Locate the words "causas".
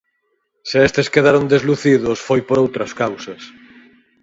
3.01-3.41